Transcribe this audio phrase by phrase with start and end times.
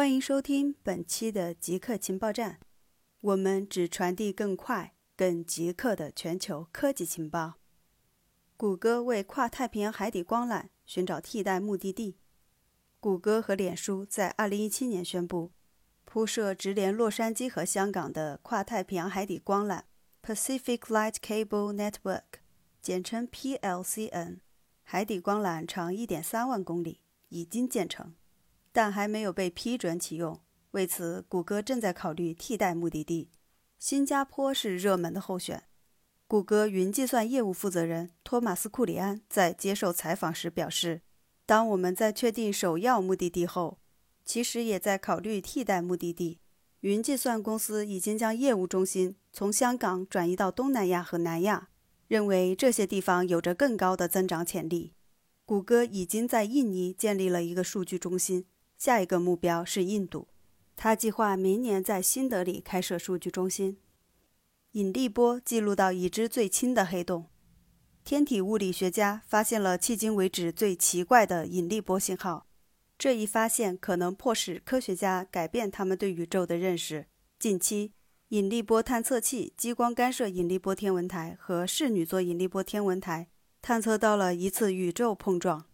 [0.00, 2.58] 欢迎收听本期的极客情报站，
[3.20, 7.56] 我们只传递更快、更极客的全球科技情报。
[8.56, 12.16] 谷歌为跨太平洋海底光缆寻找替代目的地。
[12.98, 15.52] 谷歌和脸书在2017年宣布，
[16.06, 19.82] 铺设直连洛杉矶和香港的跨太平洋海底光缆
[20.22, 22.40] （Pacific Light Cable Network，
[22.80, 24.38] 简称 PLCN）。
[24.82, 28.14] 海底光缆长1.3万公里，已经建成。
[28.72, 30.40] 但还没有被批准启用。
[30.72, 33.30] 为此，谷歌正在考虑替代目的地。
[33.78, 35.64] 新加坡是热门的候选。
[36.28, 41.00] 谷歌云计算业务负责人托马斯·库里安在接受采访时表示
[41.44, 43.78] ：“当我们在确定首要目的地后，
[44.24, 46.38] 其实也在考虑替代目的地。
[46.80, 51.70] 云计算公司已经将业务中心从香港转移到东南亚和南亚，
[52.06, 54.94] 认为这些地方有着更高的增长潜力。
[55.44, 58.46] 谷歌已经在印尼建立了一个数据中心。”
[58.80, 60.28] 下一个目标是印度，
[60.74, 63.76] 他计划明年在新德里开设数据中心。
[64.70, 67.26] 引力波记录到已知最轻的黑洞，
[68.04, 72.46] 天体物理学家发现了迄今为止最奇怪的引力波信号。
[72.96, 77.06] 这一发现可能迫使科学家改变他们对宇宙的认识。
[77.38, 77.92] 近期，
[78.28, 83.28] 引力波探测器激光干涉引力波天文台和室女座引力波天文台
[83.60, 85.66] 探测到了一次宇宙碰撞。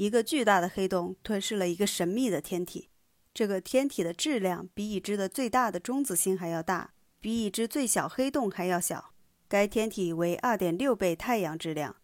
[0.00, 2.88] 一个巨大的黑洞吞噬了一个神秘的天体，
[3.34, 9.12] 这个天体的质量比已知的最大的中子星还要大，比已知最小黑洞还要小。
[9.46, 11.96] 该天体为2.6倍太阳质量。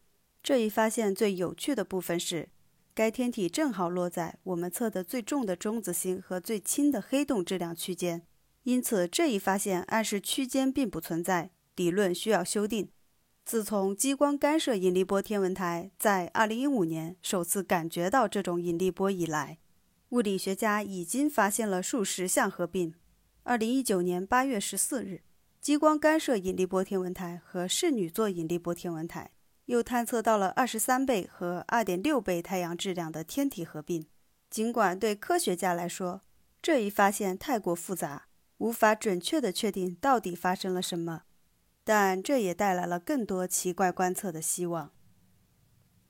[0.43, 2.51] 这一发现最有趣的部分是，
[2.93, 8.27] 该天体正好落在我们测的最重的中子星和最轻的黑洞质量区间，
[8.65, 12.91] 因此这一发现暗示区间并不存在，理论需要修订。
[13.47, 19.59] 自从激光干涉引力波天文台在2015年首次感觉到这种引力波以来，
[20.09, 22.93] 物理学家已经发现了数十项合并。
[23.45, 25.21] 2019年8月14日，
[25.61, 29.31] 激光干涉引力波天文台和室女座引力波天文台
[29.67, 34.05] 又探测到了23倍和2.6倍太阳质量的天体合并。
[34.51, 36.23] 尽管对科学家来说，
[36.61, 38.27] 这一发现太过复杂，
[38.59, 41.23] 无法准确地确定到底发生了什么。
[41.89, 44.91] 但这也带来了更多奇怪观测的希望。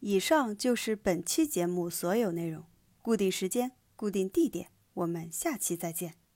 [0.01, 2.65] 以上就是本期节目所有内容。
[3.03, 6.17] 固定时间，固定地点，我们下期再见。